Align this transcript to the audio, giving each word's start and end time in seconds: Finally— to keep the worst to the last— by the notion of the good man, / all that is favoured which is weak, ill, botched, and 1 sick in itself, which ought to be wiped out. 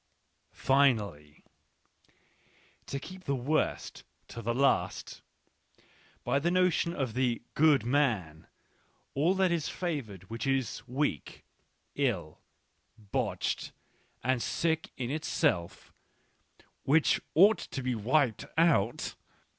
Finally— 0.55 1.43
to 2.87 2.99
keep 2.99 3.25
the 3.25 3.35
worst 3.35 4.03
to 4.27 4.41
the 4.41 4.51
last— 4.55 5.21
by 6.25 6.39
the 6.39 6.49
notion 6.49 6.91
of 6.95 7.13
the 7.13 7.43
good 7.53 7.85
man, 7.85 8.47
/ 8.81 9.13
all 9.13 9.35
that 9.35 9.51
is 9.51 9.69
favoured 9.69 10.23
which 10.23 10.47
is 10.47 10.81
weak, 10.87 11.45
ill, 11.93 12.39
botched, 12.97 13.73
and 14.23 14.37
1 14.37 14.39
sick 14.39 14.89
in 14.97 15.11
itself, 15.11 15.93
which 16.81 17.21
ought 17.35 17.59
to 17.59 17.83
be 17.83 17.93
wiped 17.93 18.45
out. 18.57 19.13